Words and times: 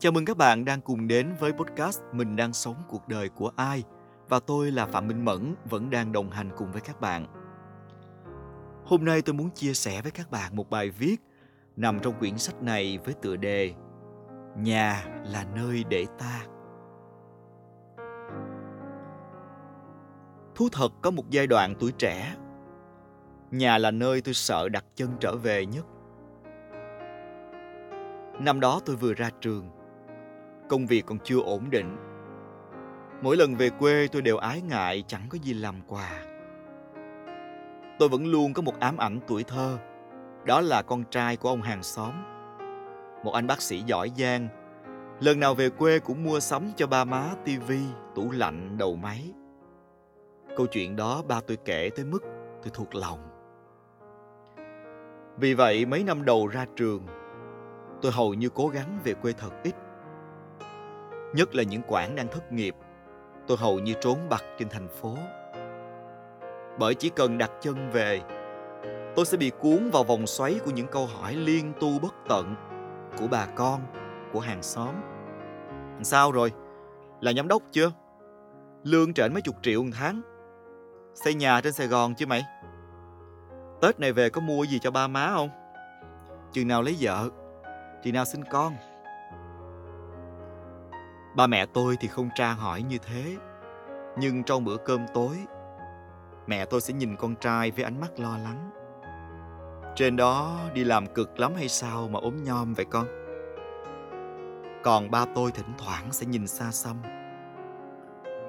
Chào 0.00 0.12
mừng 0.12 0.24
các 0.24 0.36
bạn 0.36 0.64
đang 0.64 0.80
cùng 0.80 1.08
đến 1.08 1.34
với 1.40 1.52
podcast 1.52 2.00
Mình 2.12 2.36
đang 2.36 2.52
sống 2.52 2.74
cuộc 2.88 3.08
đời 3.08 3.28
của 3.28 3.52
ai 3.56 3.84
và 4.28 4.40
tôi 4.40 4.70
là 4.70 4.86
Phạm 4.86 5.08
Minh 5.08 5.24
Mẫn 5.24 5.54
vẫn 5.64 5.90
đang 5.90 6.12
đồng 6.12 6.30
hành 6.30 6.50
cùng 6.56 6.72
với 6.72 6.80
các 6.80 7.00
bạn. 7.00 7.26
Hôm 8.84 9.04
nay 9.04 9.22
tôi 9.22 9.34
muốn 9.34 9.50
chia 9.50 9.72
sẻ 9.72 10.02
với 10.02 10.10
các 10.10 10.30
bạn 10.30 10.56
một 10.56 10.70
bài 10.70 10.90
viết 10.90 11.16
nằm 11.76 12.00
trong 12.00 12.18
quyển 12.18 12.38
sách 12.38 12.62
này 12.62 12.98
với 13.04 13.14
tựa 13.14 13.36
đề 13.36 13.74
Nhà 14.58 15.04
là 15.24 15.46
nơi 15.54 15.84
để 15.88 16.06
ta. 16.18 16.46
Thú 20.54 20.68
thật 20.72 20.88
có 21.02 21.10
một 21.10 21.30
giai 21.30 21.46
đoạn 21.46 21.74
tuổi 21.78 21.92
trẻ. 21.92 22.34
Nhà 23.50 23.78
là 23.78 23.90
nơi 23.90 24.20
tôi 24.20 24.34
sợ 24.34 24.68
đặt 24.68 24.84
chân 24.94 25.10
trở 25.20 25.36
về 25.36 25.66
nhất. 25.66 25.86
Năm 28.40 28.60
đó 28.60 28.80
tôi 28.84 28.96
vừa 28.96 29.14
ra 29.14 29.30
trường 29.40 29.77
công 30.68 30.86
việc 30.86 31.06
còn 31.06 31.18
chưa 31.24 31.40
ổn 31.40 31.70
định. 31.70 31.96
Mỗi 33.22 33.36
lần 33.36 33.54
về 33.54 33.70
quê 33.70 34.08
tôi 34.12 34.22
đều 34.22 34.36
ái 34.36 34.60
ngại 34.60 35.04
chẳng 35.06 35.26
có 35.28 35.38
gì 35.42 35.54
làm 35.54 35.74
quà. 35.88 36.10
Tôi 37.98 38.08
vẫn 38.08 38.26
luôn 38.26 38.52
có 38.52 38.62
một 38.62 38.80
ám 38.80 38.96
ảnh 38.96 39.20
tuổi 39.26 39.44
thơ, 39.44 39.78
đó 40.44 40.60
là 40.60 40.82
con 40.82 41.04
trai 41.10 41.36
của 41.36 41.48
ông 41.48 41.62
hàng 41.62 41.82
xóm. 41.82 42.12
Một 43.24 43.32
anh 43.32 43.46
bác 43.46 43.62
sĩ 43.62 43.82
giỏi 43.86 44.10
giang, 44.16 44.48
lần 45.20 45.40
nào 45.40 45.54
về 45.54 45.70
quê 45.70 45.98
cũng 45.98 46.24
mua 46.24 46.40
sắm 46.40 46.72
cho 46.76 46.86
ba 46.86 47.04
má 47.04 47.30
tivi, 47.44 47.80
tủ 48.14 48.30
lạnh, 48.30 48.78
đầu 48.78 48.96
máy. 48.96 49.32
Câu 50.56 50.66
chuyện 50.66 50.96
đó 50.96 51.22
ba 51.28 51.40
tôi 51.46 51.56
kể 51.64 51.90
tới 51.96 52.04
mức 52.04 52.22
tôi 52.62 52.70
thuộc 52.74 52.94
lòng. 52.94 53.18
Vì 55.36 55.54
vậy 55.54 55.86
mấy 55.86 56.04
năm 56.04 56.24
đầu 56.24 56.46
ra 56.46 56.66
trường, 56.76 57.06
tôi 58.02 58.12
hầu 58.12 58.34
như 58.34 58.48
cố 58.48 58.68
gắng 58.68 58.98
về 59.04 59.14
quê 59.14 59.32
thật 59.32 59.50
ít 59.64 59.74
nhất 61.38 61.54
là 61.54 61.62
những 61.62 61.82
quản 61.86 62.16
đang 62.16 62.28
thất 62.28 62.52
nghiệp. 62.52 62.74
Tôi 63.46 63.56
hầu 63.56 63.78
như 63.78 63.94
trốn 64.00 64.18
bặt 64.30 64.44
trên 64.58 64.68
thành 64.68 64.88
phố. 64.88 65.16
Bởi 66.78 66.94
chỉ 66.94 67.10
cần 67.10 67.38
đặt 67.38 67.50
chân 67.60 67.90
về, 67.90 68.20
tôi 69.16 69.24
sẽ 69.24 69.36
bị 69.36 69.50
cuốn 69.60 69.90
vào 69.90 70.04
vòng 70.04 70.26
xoáy 70.26 70.60
của 70.64 70.70
những 70.70 70.86
câu 70.86 71.06
hỏi 71.06 71.34
liên 71.34 71.72
tu 71.80 71.98
bất 71.98 72.14
tận 72.28 72.54
của 73.18 73.26
bà 73.30 73.46
con, 73.46 73.80
của 74.32 74.40
hàng 74.40 74.62
xóm. 74.62 74.94
Sao 76.02 76.32
rồi? 76.32 76.52
Là 77.20 77.32
giám 77.32 77.48
đốc 77.48 77.62
chưa? 77.72 77.92
Lương 78.84 79.14
trển 79.14 79.32
mấy 79.32 79.42
chục 79.42 79.56
triệu 79.62 79.82
một 79.82 79.90
tháng. 79.94 80.22
Xây 81.14 81.34
nhà 81.34 81.60
trên 81.60 81.72
Sài 81.72 81.86
Gòn 81.86 82.14
chứ 82.14 82.26
mày? 82.26 82.42
Tết 83.80 84.00
này 84.00 84.12
về 84.12 84.30
có 84.30 84.40
mua 84.40 84.64
gì 84.64 84.78
cho 84.78 84.90
ba 84.90 85.08
má 85.08 85.30
không? 85.34 85.50
Chừng 86.52 86.68
nào 86.68 86.82
lấy 86.82 86.96
vợ? 87.00 87.28
Chừng 88.02 88.14
nào 88.14 88.24
sinh 88.24 88.44
con? 88.44 88.72
Ba 91.38 91.46
mẹ 91.46 91.66
tôi 91.66 91.96
thì 92.00 92.08
không 92.08 92.28
tra 92.34 92.52
hỏi 92.52 92.82
như 92.82 92.98
thế. 92.98 93.36
Nhưng 94.16 94.44
trong 94.44 94.64
bữa 94.64 94.76
cơm 94.76 95.06
tối, 95.14 95.36
mẹ 96.46 96.64
tôi 96.64 96.80
sẽ 96.80 96.94
nhìn 96.94 97.16
con 97.16 97.34
trai 97.36 97.70
với 97.70 97.84
ánh 97.84 98.00
mắt 98.00 98.20
lo 98.20 98.38
lắng. 98.38 98.70
Trên 99.96 100.16
đó 100.16 100.60
đi 100.74 100.84
làm 100.84 101.06
cực 101.06 101.40
lắm 101.40 101.52
hay 101.56 101.68
sao 101.68 102.08
mà 102.08 102.20
ốm 102.20 102.44
nhom 102.44 102.74
vậy 102.74 102.84
con? 102.90 103.06
Còn 104.82 105.10
ba 105.10 105.24
tôi 105.34 105.50
thỉnh 105.50 105.72
thoảng 105.78 106.12
sẽ 106.12 106.26
nhìn 106.26 106.46
xa 106.46 106.70
xăm. 106.70 106.96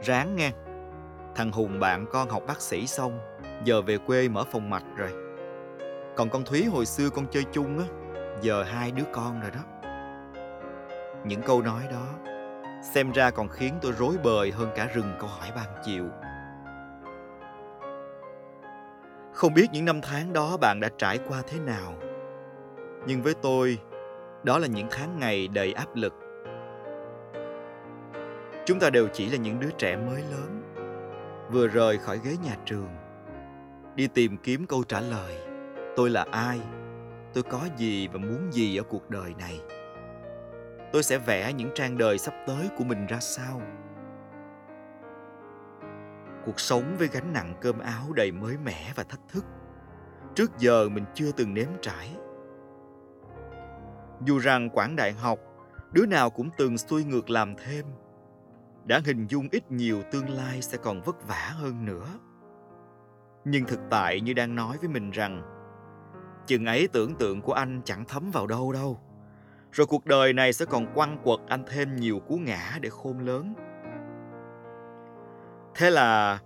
Ráng 0.02 0.36
nghe, 0.36 0.52
thằng 1.36 1.52
Hùng 1.52 1.80
bạn 1.80 2.06
con 2.12 2.30
học 2.30 2.44
bác 2.48 2.62
sĩ 2.62 2.88
xong, 2.88 3.20
giờ 3.64 3.82
về 3.82 3.98
quê 3.98 4.30
mở 4.30 4.44
phòng 4.52 4.70
mạch 4.70 4.86
rồi. 4.98 5.12
Còn 6.16 6.30
con 6.30 6.44
Thúy 6.46 6.66
hồi 6.66 6.86
xưa 6.86 7.10
con 7.10 7.26
chơi 7.32 7.44
chung 7.52 7.80
á, 7.80 7.86
giờ 8.42 8.64
hai 8.64 8.92
đứa 8.92 9.06
con 9.14 9.42
rồi 9.42 9.52
đó. 9.52 9.92
Những 11.26 11.42
câu 11.42 11.62
nói 11.62 11.84
đó 11.92 12.06
xem 12.82 13.12
ra 13.12 13.32
còn 13.32 13.50
khiến 13.50 13.74
tôi 13.82 13.92
rối 13.92 14.16
bời 14.24 14.52
hơn 14.52 14.70
cả 14.76 14.88
rừng 14.94 15.14
câu 15.20 15.30
hỏi 15.30 15.52
ban 15.56 15.68
chiều. 15.86 16.06
Không 19.34 19.54
biết 19.54 19.68
những 19.74 19.86
năm 19.86 20.02
tháng 20.02 20.34
đó 20.34 20.58
bạn 20.58 20.80
đã 20.80 20.90
trải 20.98 21.20
qua 21.28 21.42
thế 21.48 21.60
nào. 21.60 21.94
Nhưng 23.08 23.22
với 23.22 23.34
tôi, 23.34 23.78
đó 24.44 24.60
là 24.60 24.68
những 24.68 24.88
tháng 24.92 25.20
ngày 25.20 25.48
đầy 25.48 25.74
áp 25.74 25.96
lực. 25.96 26.14
Chúng 28.66 28.80
ta 28.80 28.90
đều 28.90 29.08
chỉ 29.14 29.30
là 29.30 29.38
những 29.38 29.60
đứa 29.60 29.70
trẻ 29.78 29.96
mới 29.96 30.24
lớn, 30.32 30.62
vừa 31.52 31.68
rời 31.68 31.98
khỏi 31.98 32.20
ghế 32.24 32.36
nhà 32.44 32.56
trường, 32.66 32.90
đi 33.96 34.08
tìm 34.08 34.38
kiếm 34.38 34.66
câu 34.66 34.84
trả 34.84 35.00
lời. 35.00 35.36
Tôi 35.96 36.10
là 36.10 36.26
ai? 36.32 36.60
Tôi 37.34 37.44
có 37.44 37.62
gì 37.78 38.08
và 38.08 38.20
muốn 38.20 38.52
gì 38.52 38.78
ở 38.78 38.84
cuộc 38.84 39.10
đời 39.10 39.34
này? 39.40 39.60
Tôi 40.94 41.04
sẽ 41.04 41.18
vẽ 41.18 41.54
những 41.54 41.70
trang 41.76 41.98
đời 41.98 42.18
sắp 42.18 42.34
tới 42.48 42.70
của 42.78 42.84
mình 42.84 43.06
ra 43.06 43.20
sao? 43.20 43.62
Cuộc 46.46 46.60
sống 46.60 46.96
với 46.98 47.08
gánh 47.08 47.34
nặng 47.34 47.54
cơm 47.62 47.80
áo 47.80 48.14
đầy 48.14 48.32
mới 48.32 48.58
mẻ 48.58 48.94
và 48.96 49.04
thách 49.04 49.22
thức. 49.28 49.46
Trước 50.36 50.58
giờ 50.58 50.90
mình 50.90 51.06
chưa 51.14 51.32
từng 51.32 51.54
nếm 51.54 51.68
trải. 51.82 52.16
Dù 54.26 54.40
rằng 54.40 54.70
quãng 54.70 54.96
đại 54.96 55.12
học, 55.12 55.40
đứa 55.92 56.06
nào 56.06 56.30
cũng 56.30 56.50
từng 56.58 56.78
xuôi 56.78 57.04
ngược 57.04 57.30
làm 57.30 57.56
thêm. 57.56 57.86
Đã 58.86 59.02
hình 59.06 59.28
dung 59.28 59.48
ít 59.52 59.72
nhiều 59.72 60.02
tương 60.12 60.30
lai 60.30 60.62
sẽ 60.62 60.78
còn 60.78 61.02
vất 61.02 61.28
vả 61.28 61.54
hơn 61.56 61.86
nữa. 61.86 62.08
Nhưng 63.46 63.66
thực 63.66 63.80
tại 63.90 64.22
như 64.22 64.34
đang 64.34 64.56
nói 64.56 64.78
với 64.78 64.90
mình 64.90 65.12
rằng, 65.12 65.42
chừng 66.46 66.66
ấy 66.66 66.88
tưởng 66.88 67.16
tượng 67.16 67.42
của 67.42 67.54
anh 67.54 67.82
chẳng 67.86 68.06
thấm 68.08 68.32
vào 68.32 68.48
đâu 68.48 68.72
đâu 68.72 69.00
rồi 69.72 69.88
cuộc 69.88 70.06
đời 70.06 70.34
này 70.34 70.54
sẽ 70.54 70.66
còn 70.66 70.94
quăng 70.94 71.18
quật 71.24 71.40
anh 71.48 71.64
thêm 71.68 71.96
nhiều 71.96 72.20
cú 72.20 72.36
ngã 72.38 72.78
để 72.82 72.90
khôn 72.90 73.20
lớn. 73.20 73.54
Thế 75.76 75.90
là 75.90 76.40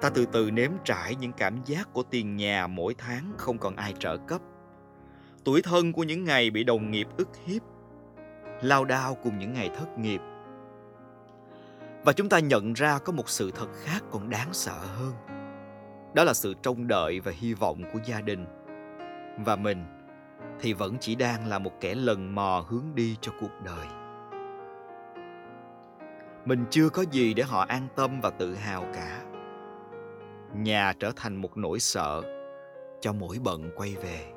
ta 0.00 0.10
từ 0.10 0.26
từ 0.26 0.50
nếm 0.50 0.70
trải 0.84 1.14
những 1.14 1.32
cảm 1.32 1.62
giác 1.64 1.92
của 1.92 2.02
tiền 2.02 2.36
nhà 2.36 2.66
mỗi 2.66 2.94
tháng 2.98 3.32
không 3.38 3.58
còn 3.58 3.76
ai 3.76 3.94
trợ 3.98 4.16
cấp. 4.16 4.40
Tuổi 5.44 5.62
thân 5.62 5.92
của 5.92 6.02
những 6.02 6.24
ngày 6.24 6.50
bị 6.50 6.64
đồng 6.64 6.90
nghiệp 6.90 7.06
ức 7.16 7.28
hiếp, 7.44 7.62
lao 8.62 8.84
đao 8.84 9.16
cùng 9.22 9.38
những 9.38 9.52
ngày 9.52 9.70
thất 9.76 9.98
nghiệp. 9.98 10.20
Và 12.04 12.12
chúng 12.12 12.28
ta 12.28 12.38
nhận 12.38 12.72
ra 12.72 12.98
có 12.98 13.12
một 13.12 13.28
sự 13.28 13.50
thật 13.50 13.68
khác 13.84 14.02
còn 14.10 14.30
đáng 14.30 14.48
sợ 14.52 14.78
hơn. 14.78 15.12
Đó 16.14 16.24
là 16.24 16.34
sự 16.34 16.54
trông 16.62 16.88
đợi 16.88 17.20
và 17.20 17.32
hy 17.34 17.54
vọng 17.54 17.82
của 17.92 17.98
gia 18.04 18.20
đình. 18.20 18.46
Và 19.44 19.56
mình 19.56 19.84
thì 20.60 20.72
vẫn 20.72 20.96
chỉ 21.00 21.14
đang 21.14 21.46
là 21.46 21.58
một 21.58 21.72
kẻ 21.80 21.94
lần 21.94 22.34
mò 22.34 22.64
hướng 22.68 22.84
đi 22.94 23.16
cho 23.20 23.32
cuộc 23.40 23.60
đời. 23.64 23.86
Mình 26.44 26.64
chưa 26.70 26.88
có 26.88 27.04
gì 27.10 27.34
để 27.34 27.42
họ 27.42 27.64
an 27.68 27.88
tâm 27.96 28.20
và 28.20 28.30
tự 28.30 28.54
hào 28.54 28.86
cả. 28.94 29.22
Nhà 30.54 30.92
trở 30.98 31.12
thành 31.16 31.36
một 31.36 31.56
nỗi 31.56 31.80
sợ 31.80 32.22
cho 33.00 33.12
mỗi 33.12 33.38
bận 33.44 33.70
quay 33.76 33.96
về. 34.02 34.32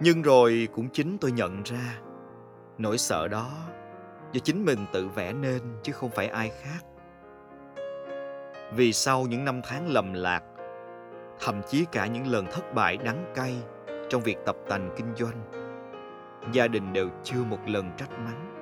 Nhưng 0.00 0.22
rồi 0.22 0.68
cũng 0.72 0.88
chính 0.88 1.18
tôi 1.18 1.32
nhận 1.32 1.62
ra, 1.62 2.00
nỗi 2.78 2.98
sợ 2.98 3.28
đó 3.28 3.50
do 4.32 4.40
chính 4.44 4.64
mình 4.64 4.86
tự 4.92 5.08
vẽ 5.08 5.32
nên 5.32 5.60
chứ 5.82 5.92
không 5.92 6.10
phải 6.10 6.28
ai 6.28 6.50
khác. 6.62 6.84
Vì 8.72 8.92
sau 8.92 9.22
những 9.22 9.44
năm 9.44 9.60
tháng 9.64 9.88
lầm 9.88 10.12
lạc 10.12 10.42
thậm 11.40 11.60
chí 11.68 11.84
cả 11.92 12.06
những 12.06 12.26
lần 12.26 12.46
thất 12.52 12.74
bại 12.74 12.96
đắng 12.96 13.32
cay 13.34 13.54
trong 14.10 14.22
việc 14.22 14.36
tập 14.46 14.56
tành 14.68 14.94
kinh 14.96 15.14
doanh. 15.16 15.50
Gia 16.52 16.68
đình 16.68 16.92
đều 16.92 17.08
chưa 17.24 17.44
một 17.44 17.58
lần 17.66 17.90
trách 17.96 18.10
mắng. 18.10 18.52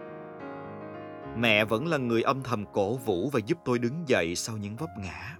Mẹ 1.36 1.64
vẫn 1.64 1.86
là 1.86 1.96
người 1.96 2.22
âm 2.22 2.42
thầm 2.42 2.64
cổ 2.72 2.96
vũ 2.96 3.30
và 3.32 3.40
giúp 3.46 3.58
tôi 3.64 3.78
đứng 3.78 4.08
dậy 4.08 4.34
sau 4.34 4.56
những 4.56 4.76
vấp 4.76 4.90
ngã. 4.98 5.36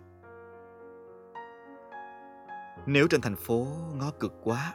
Nếu 2.87 3.07
trên 3.11 3.21
thành 3.21 3.37
phố 3.37 3.67
ngó 3.95 4.11
cực 4.21 4.35
quá, 4.43 4.75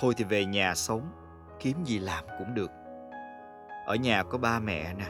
thôi 0.00 0.14
thì 0.16 0.24
về 0.24 0.44
nhà 0.44 0.74
sống, 0.74 1.02
kiếm 1.60 1.76
gì 1.84 1.98
làm 1.98 2.24
cũng 2.38 2.54
được. 2.54 2.70
Ở 3.86 3.94
nhà 3.94 4.22
có 4.22 4.38
ba 4.38 4.60
mẹ 4.60 4.94
nè, 4.94 5.06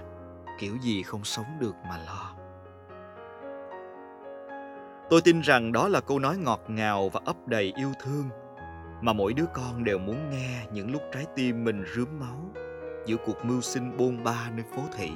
kiểu 0.58 0.76
gì 0.76 1.02
không 1.02 1.25
sống 1.25 1.46
được 1.60 1.75
mà 1.88 1.99
lo. 1.99 2.44
Tôi 5.14 5.22
tin 5.22 5.40
rằng 5.40 5.72
đó 5.72 5.88
là 5.88 6.00
câu 6.00 6.19
nói 6.19 6.37
ngọt 6.37 6.61
ngào 6.69 7.08
và 7.08 7.20
ấp 7.25 7.37
đầy 7.46 7.72
yêu 7.76 7.93
thương 8.05 8.25
mà 9.00 9.12
mỗi 9.12 9.32
đứa 9.32 9.44
con 9.55 9.84
đều 9.84 9.99
muốn 9.99 10.31
nghe 10.31 10.66
những 10.72 10.93
lúc 10.93 11.02
trái 11.12 11.26
tim 11.37 11.64
mình 11.64 11.84
rướm 11.94 12.08
máu 12.20 12.62
giữa 13.06 13.16
cuộc 13.26 13.44
mưu 13.44 13.61
sinh 13.61 13.96
bôn 13.96 14.25
ba 14.25 14.50
nơi 14.55 14.64
phố 14.76 14.82
thị. 14.96 15.11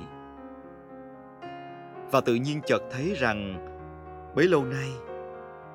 Và 2.10 2.20
tự 2.20 2.34
nhiên 2.34 2.60
chợt 2.66 2.82
thấy 2.90 3.14
rằng 3.18 3.66
bấy 4.34 4.44
lâu 4.44 4.64
nay 4.64 4.88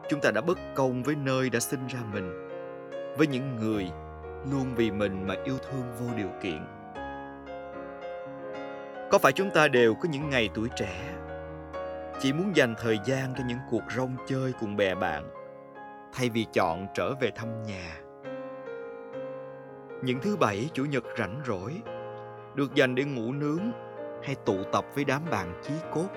chúng 0.09 0.19
ta 0.19 0.31
đã 0.31 0.41
bất 0.41 0.57
công 0.75 1.03
với 1.03 1.15
nơi 1.15 1.49
đã 1.49 1.59
sinh 1.59 1.87
ra 1.87 1.99
mình, 2.13 2.49
với 3.17 3.27
những 3.27 3.55
người 3.55 3.91
luôn 4.51 4.75
vì 4.75 4.91
mình 4.91 5.27
mà 5.27 5.35
yêu 5.43 5.57
thương 5.57 5.83
vô 5.99 6.17
điều 6.17 6.29
kiện. 6.43 6.65
Có 9.11 9.17
phải 9.17 9.31
chúng 9.31 9.49
ta 9.49 9.67
đều 9.67 9.95
có 9.95 10.09
những 10.09 10.29
ngày 10.29 10.49
tuổi 10.53 10.69
trẻ 10.75 11.13
chỉ 12.23 12.33
muốn 12.33 12.55
dành 12.55 12.75
thời 12.77 12.99
gian 13.05 13.33
cho 13.37 13.43
những 13.47 13.57
cuộc 13.69 13.83
rong 13.97 14.15
chơi 14.27 14.53
cùng 14.59 14.75
bè 14.75 14.95
bạn, 14.95 15.29
thay 16.13 16.29
vì 16.29 16.45
chọn 16.53 16.87
trở 16.93 17.13
về 17.21 17.31
thăm 17.35 17.63
nhà. 17.63 17.97
Những 20.03 20.19
thứ 20.21 20.37
bảy 20.37 20.69
chủ 20.73 20.85
nhật 20.85 21.03
rảnh 21.17 21.41
rỗi, 21.45 21.81
được 22.55 22.75
dành 22.75 22.95
để 22.95 23.03
ngủ 23.03 23.31
nướng 23.33 23.71
hay 24.23 24.35
tụ 24.45 24.63
tập 24.71 24.85
với 24.95 25.05
đám 25.05 25.21
bạn 25.31 25.61
chí 25.63 25.73
cốt, 25.91 26.07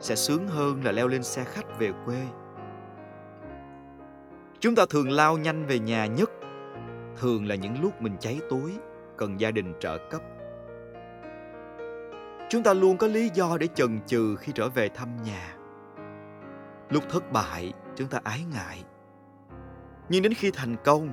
sẽ 0.00 0.14
sướng 0.14 0.48
hơn 0.48 0.84
là 0.84 0.92
leo 0.92 1.08
lên 1.08 1.22
xe 1.22 1.44
khách 1.44 1.78
về 1.78 1.90
quê. 2.04 2.22
Chúng 4.60 4.74
ta 4.74 4.82
thường 4.90 5.10
lao 5.10 5.38
nhanh 5.38 5.66
về 5.66 5.78
nhà 5.78 6.06
nhất, 6.06 6.30
thường 7.16 7.46
là 7.46 7.54
những 7.54 7.82
lúc 7.82 8.02
mình 8.02 8.16
cháy 8.20 8.40
túi, 8.50 8.72
cần 9.16 9.40
gia 9.40 9.50
đình 9.50 9.74
trợ 9.80 9.98
cấp 10.10 10.22
chúng 12.48 12.62
ta 12.62 12.72
luôn 12.72 12.96
có 12.96 13.06
lý 13.06 13.30
do 13.34 13.56
để 13.60 13.68
chần 13.74 14.00
chừ 14.06 14.36
khi 14.36 14.52
trở 14.54 14.68
về 14.68 14.88
thăm 14.88 15.16
nhà. 15.22 15.56
Lúc 16.90 17.04
thất 17.08 17.32
bại, 17.32 17.72
chúng 17.96 18.08
ta 18.08 18.20
ái 18.24 18.44
ngại. 18.52 18.84
Nhưng 20.08 20.22
đến 20.22 20.34
khi 20.34 20.50
thành 20.50 20.76
công, 20.84 21.12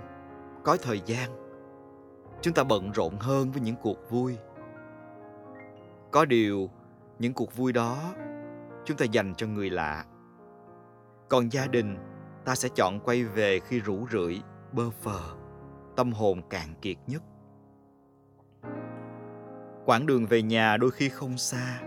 có 0.63 0.77
thời 0.81 1.01
gian, 1.05 1.29
chúng 2.41 2.53
ta 2.53 2.63
bận 2.63 2.91
rộn 2.91 3.17
hơn 3.19 3.51
với 3.51 3.61
những 3.61 3.75
cuộc 3.75 4.09
vui. 4.09 4.37
Có 6.11 6.25
điều, 6.25 6.69
những 7.19 7.33
cuộc 7.33 7.55
vui 7.55 7.73
đó, 7.73 8.13
chúng 8.85 8.97
ta 8.97 9.05
dành 9.05 9.33
cho 9.37 9.47
người 9.47 9.69
lạ. 9.69 10.05
Còn 11.29 11.51
gia 11.51 11.67
đình, 11.67 11.97
ta 12.45 12.55
sẽ 12.55 12.69
chọn 12.75 12.99
quay 12.99 13.23
về 13.23 13.59
khi 13.59 13.79
rủ 13.79 14.07
rượi, 14.11 14.41
bơ 14.71 14.89
phờ 14.89 15.19
tâm 15.95 16.11
hồn 16.11 16.41
cạn 16.49 16.73
kiệt 16.81 16.97
nhất 17.07 17.23
quãng 19.85 20.05
đường 20.05 20.25
về 20.25 20.41
nhà 20.41 20.77
đôi 20.77 20.91
khi 20.91 21.09
không 21.09 21.37
xa. 21.37 21.81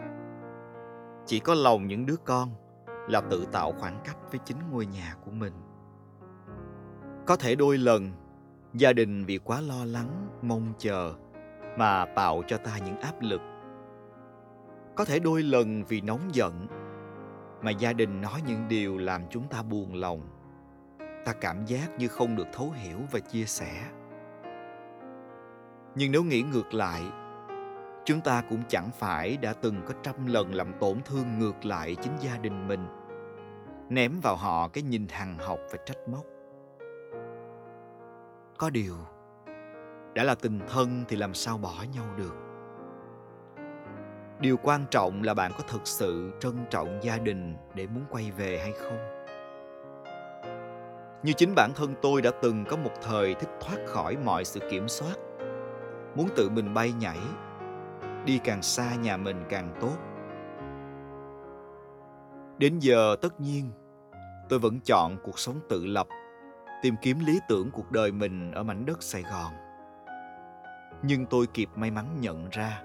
Chỉ 1.27 1.41
có 1.41 1.55
lòng 1.55 1.87
những 1.87 2.07
đứa 2.07 2.17
con 2.25 2.51
là 3.09 3.21
tự 3.21 3.47
tạo 3.53 3.73
khoảng 3.73 4.01
cách 4.05 4.17
với 4.31 4.41
chính 4.45 4.57
ngôi 4.71 4.87
nhà 4.87 5.15
của 5.25 5.31
mình. 5.31 5.53
Có 7.27 7.37
thể 7.37 7.55
đôi 7.55 7.79
lần, 7.79 8.13
gia 8.75 8.93
đình 8.93 9.25
vì 9.25 9.39
quá 9.39 9.61
lo 9.61 9.85
lắng, 9.85 10.29
mong 10.43 10.73
chờ 10.79 11.15
mà 11.79 12.07
tạo 12.15 12.43
cho 12.47 12.57
ta 12.57 12.79
những 12.87 13.01
áp 13.01 13.15
lực. 13.21 13.41
Có 14.95 15.05
thể 15.05 15.19
đôi 15.19 15.43
lần 15.43 15.85
vì 15.85 16.01
nóng 16.01 16.35
giận 16.35 16.67
mà 17.63 17.71
gia 17.71 17.93
đình 17.93 18.21
nói 18.21 18.41
những 18.47 18.69
điều 18.69 18.99
làm 18.99 19.23
chúng 19.31 19.49
ta 19.49 19.63
buồn 19.63 19.95
lòng. 19.95 20.21
Ta 21.25 21.33
cảm 21.33 21.65
giác 21.65 21.91
như 21.99 22.09
không 22.09 22.37
được 22.37 22.47
thấu 22.53 22.71
hiểu 22.71 22.99
và 23.11 23.19
chia 23.21 23.45
sẻ. 23.45 23.83
Nhưng 25.95 26.13
nếu 26.13 26.25
nghĩ 26.25 26.43
ngược 26.43 26.75
lại 26.75 27.03
chúng 28.07 28.21
ta 28.21 28.43
cũng 28.51 28.63
chẳng 28.69 28.91
phải 28.99 29.37
đã 29.37 29.53
từng 29.53 29.83
có 29.87 29.95
trăm 30.03 30.27
lần 30.27 30.55
làm 30.55 30.73
tổn 30.81 30.99
thương 31.05 31.39
ngược 31.39 31.65
lại 31.65 31.97
chính 32.03 32.13
gia 32.21 32.39
đình 32.39 32.69
mình. 32.69 32.87
Ném 33.89 34.21
vào 34.23 34.37
họ 34.37 34.69
cái 34.69 34.83
nhìn 34.83 35.07
hằng 35.09 35.39
học 35.39 35.59
và 35.71 35.79
trách 35.87 36.09
móc. 36.09 36.25
Có 38.59 38.71
điều, 38.71 38.95
đã 40.15 40.25
là 40.25 40.35
tình 40.35 40.61
thân 40.69 41.05
thì 41.09 41.17
làm 41.17 41.35
sao 41.35 41.59
bỏ 41.59 41.75
nhau 41.95 42.05
được? 42.17 42.35
Điều 44.41 44.57
quan 44.57 44.85
trọng 44.91 45.23
là 45.23 45.35
bạn 45.35 45.53
có 45.59 45.65
thực 45.69 45.81
sự 45.85 46.33
trân 46.41 46.59
trọng 46.71 46.99
gia 47.03 47.19
đình 47.19 47.57
để 47.75 47.87
muốn 47.87 48.05
quay 48.11 48.31
về 48.31 48.59
hay 48.59 48.73
không? 48.73 48.99
Như 51.23 51.33
chính 51.33 51.55
bản 51.57 51.71
thân 51.75 51.95
tôi 52.03 52.23
đã 52.23 52.31
từng 52.43 52.65
có 52.65 52.77
một 52.77 52.93
thời 53.03 53.35
thích 53.35 53.51
thoát 53.61 53.79
khỏi 53.87 54.17
mọi 54.25 54.45
sự 54.45 54.61
kiểm 54.71 54.89
soát, 54.89 55.15
muốn 56.17 56.29
tự 56.37 56.49
mình 56.49 56.75
bay 56.75 56.93
nhảy 56.93 57.19
đi 58.27 58.41
càng 58.45 58.63
xa 58.63 58.95
nhà 58.95 59.17
mình 59.17 59.45
càng 59.49 59.75
tốt. 59.81 59.97
Đến 62.59 62.79
giờ 62.79 63.17
tất 63.23 63.41
nhiên, 63.41 63.71
tôi 64.49 64.59
vẫn 64.59 64.81
chọn 64.81 65.17
cuộc 65.25 65.39
sống 65.39 65.61
tự 65.69 65.87
lập, 65.87 66.07
tìm 66.83 66.95
kiếm 67.03 67.19
lý 67.27 67.41
tưởng 67.49 67.71
cuộc 67.71 67.91
đời 67.91 68.13
mình 68.13 68.53
ở 68.53 68.63
mảnh 68.63 68.87
đất 68.87 69.03
sài 69.03 69.23
gòn. 69.23 69.53
Nhưng 71.03 71.27
tôi 71.27 71.47
kịp 71.47 71.69
may 71.75 71.91
mắn 71.91 72.21
nhận 72.21 72.49
ra, 72.51 72.83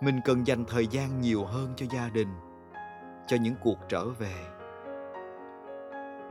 mình 0.00 0.20
cần 0.24 0.46
dành 0.46 0.64
thời 0.64 0.86
gian 0.86 1.20
nhiều 1.20 1.44
hơn 1.44 1.72
cho 1.76 1.86
gia 1.94 2.08
đình, 2.08 2.28
cho 3.26 3.36
những 3.40 3.54
cuộc 3.62 3.78
trở 3.88 4.08
về. 4.08 4.34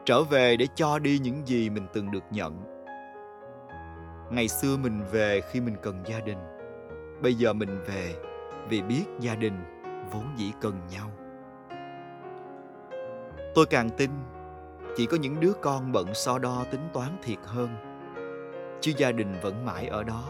Trở 0.05 0.23
về 0.23 0.57
để 0.57 0.67
cho 0.75 0.99
đi 0.99 1.19
những 1.19 1.47
gì 1.47 1.69
mình 1.69 1.87
từng 1.93 2.11
được 2.11 2.23
nhận. 2.31 2.63
Ngày 4.31 4.47
xưa 4.47 4.77
mình 4.77 5.01
về 5.11 5.41
khi 5.51 5.61
mình 5.61 5.75
cần 5.81 6.03
gia 6.05 6.19
đình 6.19 6.52
bây 7.23 7.33
giờ 7.33 7.53
mình 7.53 7.79
về, 7.87 8.15
vì 8.69 8.81
biết 8.81 9.03
gia 9.19 9.35
đình 9.35 9.63
vốn 10.11 10.25
dĩ 10.35 10.51
cần 10.61 10.73
nhau. 10.91 11.09
Tôi 13.55 13.65
càng 13.65 13.89
tin, 13.89 14.09
chỉ 14.95 15.05
có 15.05 15.17
những 15.17 15.39
đứa 15.39 15.53
con 15.61 15.91
bận 15.91 16.13
so 16.13 16.39
đo 16.39 16.65
tính 16.71 16.89
toán 16.93 17.09
thiệt 17.23 17.37
hơn, 17.45 17.69
chứ 18.81 18.91
gia 18.97 19.11
đình 19.11 19.33
vẫn 19.41 19.65
mãi 19.65 19.87
ở 19.87 20.03
đó. 20.03 20.23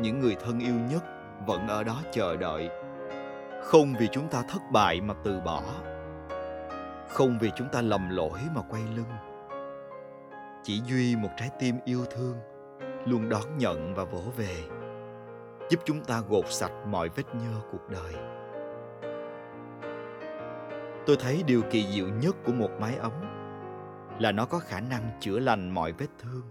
Những 0.00 0.20
người 0.20 0.36
thân 0.44 0.58
yêu 0.58 0.74
nhất 0.90 1.04
vẫn 1.46 1.68
ở 1.68 1.84
đó 1.84 2.02
chờ 2.12 2.36
đợi. 2.36 2.70
Không 3.62 3.94
vì 4.00 4.08
chúng 4.12 4.28
ta 4.28 4.42
thất 4.48 4.62
bại 4.72 5.00
mà 5.00 5.14
từ 5.24 5.40
bỏ. 5.40 5.62
Không 7.08 7.38
vì 7.40 7.50
chúng 7.56 7.68
ta 7.72 7.80
lầm 7.80 8.08
lỗi 8.10 8.38
mà 8.54 8.60
quay 8.68 8.82
lưng. 8.96 9.12
Chỉ 10.62 10.80
duy 10.86 11.16
một 11.16 11.30
trái 11.36 11.50
tim 11.58 11.76
yêu 11.84 12.04
thương, 12.10 12.36
luôn 13.04 13.28
đón 13.28 13.58
nhận 13.58 13.94
và 13.94 14.04
vỗ 14.04 14.22
về 14.36 14.75
giúp 15.70 15.80
chúng 15.84 16.04
ta 16.04 16.22
gột 16.28 16.52
sạch 16.52 16.72
mọi 16.86 17.08
vết 17.08 17.34
nhơ 17.34 17.60
cuộc 17.72 17.88
đời. 17.88 18.14
Tôi 21.06 21.16
thấy 21.20 21.42
điều 21.46 21.62
kỳ 21.70 21.86
diệu 21.86 22.08
nhất 22.08 22.36
của 22.44 22.52
một 22.52 22.70
mái 22.80 22.96
ấm 22.96 23.12
là 24.18 24.32
nó 24.32 24.46
có 24.46 24.58
khả 24.58 24.80
năng 24.80 25.02
chữa 25.20 25.38
lành 25.38 25.70
mọi 25.70 25.92
vết 25.92 26.06
thương. 26.18 26.42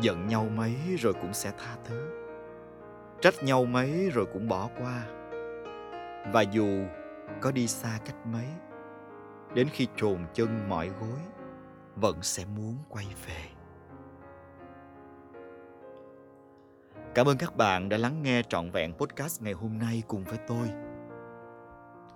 Giận 0.00 0.26
nhau 0.26 0.46
mấy 0.54 0.76
rồi 0.98 1.12
cũng 1.12 1.32
sẽ 1.32 1.52
tha 1.58 1.76
thứ. 1.84 2.10
Trách 3.20 3.34
nhau 3.42 3.64
mấy 3.64 4.10
rồi 4.14 4.26
cũng 4.32 4.48
bỏ 4.48 4.68
qua. 4.78 5.02
Và 6.32 6.42
dù 6.42 6.84
có 7.40 7.52
đi 7.52 7.66
xa 7.66 7.98
cách 8.04 8.26
mấy, 8.32 8.46
đến 9.54 9.68
khi 9.72 9.88
trồn 9.96 10.18
chân 10.34 10.68
mỏi 10.68 10.88
gối, 11.00 11.20
vẫn 11.96 12.22
sẽ 12.22 12.44
muốn 12.56 12.76
quay 12.88 13.06
về. 13.26 13.55
Cảm 17.16 17.28
ơn 17.28 17.38
các 17.38 17.56
bạn 17.56 17.88
đã 17.88 17.96
lắng 17.96 18.22
nghe 18.22 18.42
trọn 18.48 18.70
vẹn 18.70 18.92
podcast 18.92 19.42
ngày 19.42 19.52
hôm 19.52 19.78
nay 19.78 20.02
cùng 20.08 20.24
với 20.24 20.38
tôi. 20.48 20.68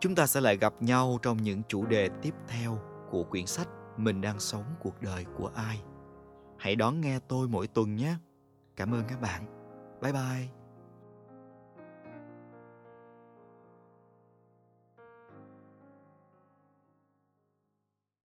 Chúng 0.00 0.14
ta 0.14 0.26
sẽ 0.26 0.41
lại 0.41 0.56
gặp 0.56 0.75
nhau 0.81 1.19
trong 1.23 1.37
những 1.37 1.62
chủ 1.69 1.87
đề 1.87 2.08
tiếp 2.23 2.35
theo 2.49 2.79
của 3.11 3.25
quyển 3.25 3.47
sách 3.47 3.69
mình 3.97 4.20
đang 4.20 4.41
sống 4.41 4.64
cuộc 4.81 5.02
đời 5.02 5.25
của 5.38 5.50
ai. 5.55 5.82
Hãy 6.58 6.76
đón 6.76 7.00
nghe 7.00 7.19
tôi 7.29 7.49
mỗi 7.49 7.67
tuần 7.67 7.97
nhé. 7.97 8.14
Cảm 8.76 8.95
ơn 8.95 9.04
các 9.09 9.21
bạn. 9.21 9.47
Bye 10.02 10.12
bye. 10.12 10.60